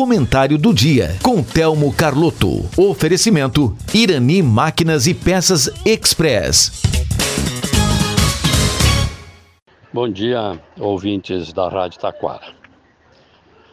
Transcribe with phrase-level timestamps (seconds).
[0.00, 2.64] Comentário do dia com Telmo Carlotto.
[2.74, 6.80] Oferecimento Irani Máquinas e Peças Express.
[9.92, 12.46] Bom dia, ouvintes da Rádio Taquara.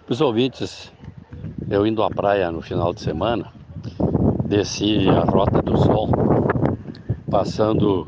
[0.09, 0.91] Os ouvintes,
[1.69, 3.53] eu indo à praia no final de semana,
[4.43, 6.09] desci a Rota do Sol,
[7.31, 8.05] passando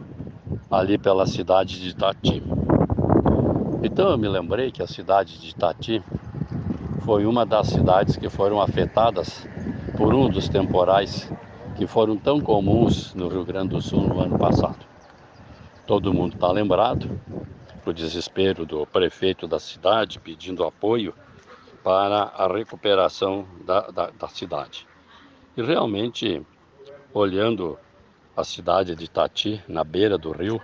[0.69, 2.43] ali pela cidade de Itati.
[3.81, 6.03] Então eu me lembrei que a cidade de Itati
[7.05, 9.47] foi uma das cidades que foram afetadas
[9.97, 11.31] por um dos temporais
[11.75, 14.85] que foram tão comuns no Rio Grande do Sul no ano passado.
[15.85, 17.19] Todo mundo está lembrado
[17.85, 21.13] o desespero do prefeito da cidade pedindo apoio
[21.83, 24.85] para a recuperação da, da, da cidade.
[25.57, 26.45] E realmente,
[27.13, 27.77] olhando
[28.35, 30.61] a cidade de Itati, na beira do rio,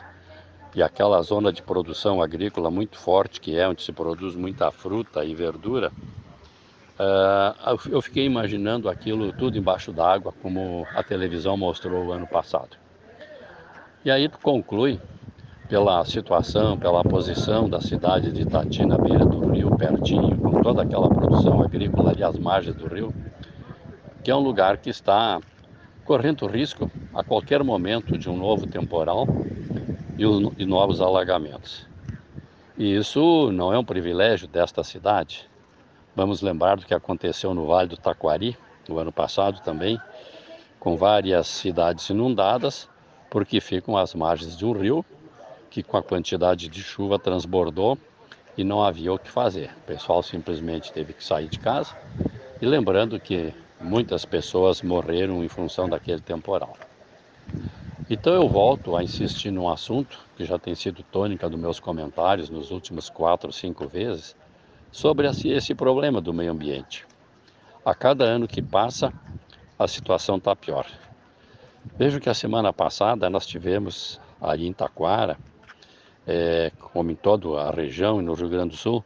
[0.76, 5.24] e aquela zona de produção agrícola muito forte que é, onde se produz muita fruta
[5.24, 5.92] e verdura,
[7.00, 12.78] uh, eu fiquei imaginando aquilo tudo embaixo d'água, como a televisão mostrou o ano passado.
[14.04, 15.00] E aí tu conclui,
[15.68, 20.84] pela situação, pela posição da cidade de Itati na beira do rio, pertinho, com toda
[20.84, 23.14] aquela produção agrícola ali às margens do rio,
[24.24, 25.40] que é um lugar que está
[26.04, 29.28] correndo risco a qualquer momento de um novo temporal
[30.18, 30.24] e,
[30.62, 31.88] e novos alagamentos.
[32.78, 35.50] E isso não é um privilégio desta cidade.
[36.16, 40.00] Vamos lembrar do que aconteceu no Vale do Taquari, no ano passado também,
[40.80, 42.88] com várias cidades inundadas,
[43.30, 45.04] porque ficam às margens de um rio
[45.70, 47.98] que, com a quantidade de chuva, transbordou
[48.58, 49.70] e não havia o que fazer.
[49.80, 51.94] O pessoal simplesmente teve que sair de casa.
[52.62, 56.78] E lembrando que muitas pessoas morreram em função daquele temporal.
[58.10, 62.50] Então eu volto a insistir num assunto que já tem sido tônica dos meus comentários
[62.50, 64.34] nos últimos quatro, cinco vezes,
[64.96, 67.06] sobre esse problema do meio ambiente.
[67.84, 69.12] A cada ano que passa,
[69.78, 70.88] a situação está pior.
[71.98, 75.38] Vejo que a semana passada nós tivemos aí em Taquara,
[76.26, 79.04] é, como em toda a região e no Rio Grande do Sul,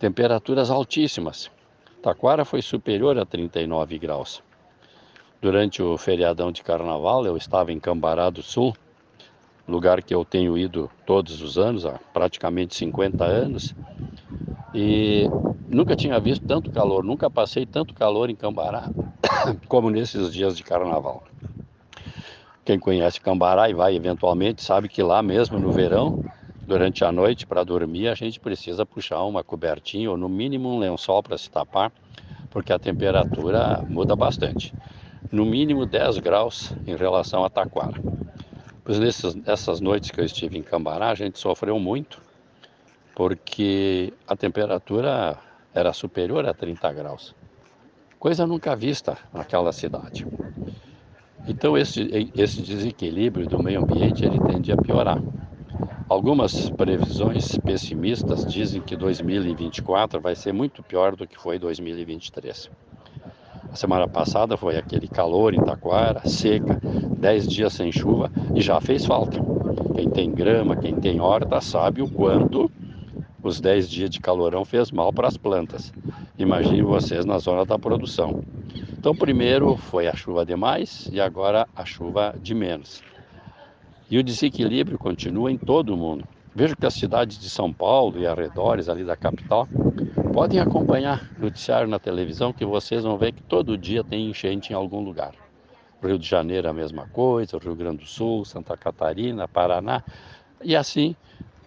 [0.00, 1.48] temperaturas altíssimas.
[2.02, 4.42] Taquara foi superior a 39 graus.
[5.40, 8.74] Durante o feriadão de carnaval, eu estava em Cambará do Sul,
[9.68, 13.76] lugar que eu tenho ido todos os anos, há praticamente 50 anos,
[14.74, 15.28] e
[15.68, 18.90] nunca tinha visto tanto calor, nunca passei tanto calor em Cambará
[19.68, 21.22] como nesses dias de carnaval.
[22.64, 26.20] Quem conhece Cambará e vai eventualmente sabe que lá mesmo no verão,
[26.66, 30.78] durante a noite para dormir, a gente precisa puxar uma cobertinha ou no mínimo um
[30.78, 31.90] lençol para se tapar,
[32.50, 34.74] porque a temperatura muda bastante
[35.30, 38.00] no mínimo 10 graus em relação a Taquara.
[38.84, 42.20] Pois nessas, noites que eu estive em Cambará, a gente sofreu muito,
[43.14, 45.38] porque a temperatura
[45.74, 47.34] era superior a 30 graus.
[48.18, 50.26] Coisa nunca vista naquela cidade.
[51.48, 55.22] Então esse, esse desequilíbrio do meio ambiente ele tende a piorar.
[56.08, 62.70] Algumas previsões pessimistas dizem que 2024 vai ser muito pior do que foi 2023.
[63.72, 66.80] A semana passada foi aquele calor em Taquara, seca,
[67.16, 69.38] 10 dias sem chuva e já fez falta.
[69.94, 72.70] Quem tem grama, quem tem horta, sabe o quanto
[73.42, 75.92] os 10 dias de calorão fez mal para as plantas.
[76.38, 78.42] Imagine vocês na zona da produção.
[78.98, 83.02] Então, primeiro foi a chuva demais e agora a chuva de menos.
[84.10, 86.24] E o desequilíbrio continua em todo o mundo.
[86.54, 89.68] Vejo que as cidades de São Paulo e arredores ali da capital
[90.32, 94.76] podem acompanhar noticiário na televisão que vocês vão ver que todo dia tem enchente em
[94.76, 95.32] algum lugar.
[96.02, 100.02] Rio de Janeiro a mesma coisa, Rio Grande do Sul, Santa Catarina, Paraná
[100.62, 101.14] e assim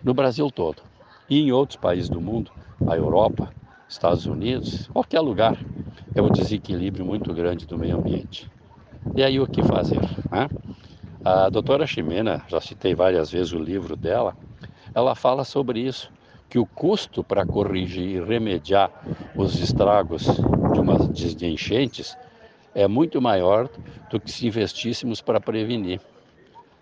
[0.04, 0.93] no Brasil todo.
[1.34, 2.52] E em outros países do mundo,
[2.88, 3.52] a Europa,
[3.90, 5.58] Estados Unidos, qualquer lugar,
[6.16, 8.48] é um desequilíbrio muito grande do meio ambiente.
[9.18, 10.06] E aí o que fazer?
[10.32, 10.48] Né?
[11.26, 14.38] A doutora Ximena, já citei várias vezes o livro dela,
[14.94, 16.12] ela fala sobre isso,
[16.48, 18.92] que o custo para corrigir e remediar
[19.36, 20.24] os estragos
[20.72, 22.16] de umas de enchentes
[22.76, 23.68] é muito maior
[24.08, 26.00] do que se investíssemos para prevenir.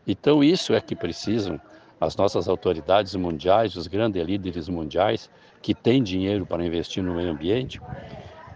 [0.06, 1.58] Então isso é que precisam
[2.02, 5.30] as nossas autoridades mundiais, os grandes líderes mundiais
[5.62, 7.80] que têm dinheiro para investir no meio ambiente,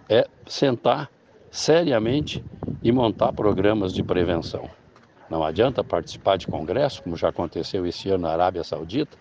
[0.08, 1.08] é sentar
[1.50, 2.44] seriamente
[2.82, 4.68] e montar programas de prevenção.
[5.30, 9.16] Não adianta participar de congresso, como já aconteceu esse ano na Arábia Saudita,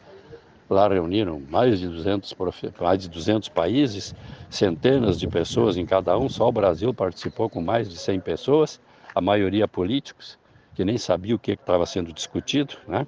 [0.67, 2.35] Lá reuniram mais de 200,
[2.81, 4.15] mais de 200 países,
[4.49, 6.27] centenas de pessoas em cada um.
[6.27, 8.81] Só o Brasil participou com mais de 100 pessoas,
[9.13, 10.39] a maioria políticos,
[10.73, 12.75] que nem sabia o que estava sendo discutido.
[12.87, 13.05] Né?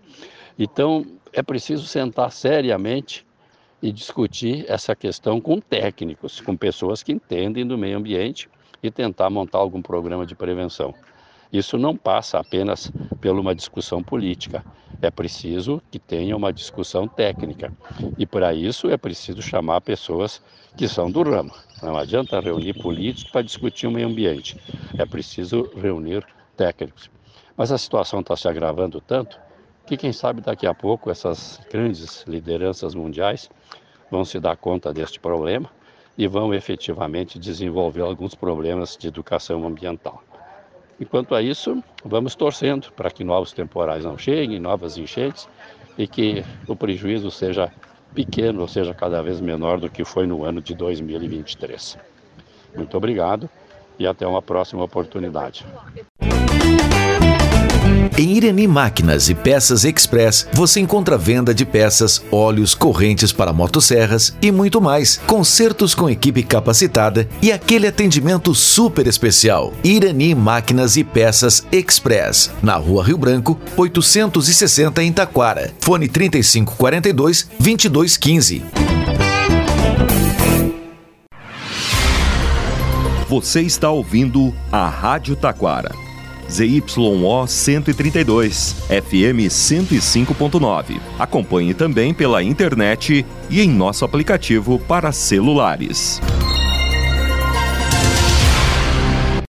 [0.58, 3.26] Então, é preciso sentar seriamente
[3.82, 8.50] e discutir essa questão com técnicos, com pessoas que entendem do meio ambiente
[8.82, 10.96] e tentar montar algum programa de prevenção.
[11.52, 14.66] Isso não passa apenas por uma discussão política,
[15.02, 17.72] é preciso que tenha uma discussão técnica.
[18.18, 20.42] E para isso é preciso chamar pessoas
[20.76, 21.54] que são do ramo.
[21.82, 24.58] Não adianta reunir políticos para discutir o meio ambiente,
[24.98, 26.26] é preciso reunir
[26.56, 27.10] técnicos.
[27.56, 29.40] Mas a situação está se agravando tanto
[29.88, 33.50] que, quem sabe, daqui a pouco essas grandes lideranças mundiais
[34.12, 35.70] vão se dar conta deste problema
[36.18, 40.22] e vão efetivamente desenvolver alguns problemas de educação ambiental.
[41.00, 45.48] Enquanto a isso, vamos torcendo para que novos temporais não cheguem, novas enchentes
[45.98, 47.72] e que o prejuízo seja
[48.14, 51.98] pequeno, ou seja, cada vez menor do que foi no ano de 2023.
[52.76, 53.50] Muito obrigado
[53.98, 55.66] e até uma próxima oportunidade.
[58.20, 64.36] Em Irani Máquinas e Peças Express, você encontra venda de peças, óleos, correntes para motosserras
[64.42, 65.18] e muito mais.
[65.28, 69.72] Concertos com equipe capacitada e aquele atendimento super especial.
[69.84, 75.72] Irani Máquinas e Peças Express, na Rua Rio Branco, 860 em Taquara.
[75.80, 78.66] Fone 3542 2215.
[83.30, 86.07] Você está ouvindo a Rádio Taquara
[86.50, 91.00] ZYO 132, FM 105.9.
[91.20, 96.22] Acompanhe também pela internet e em nosso aplicativo para celulares.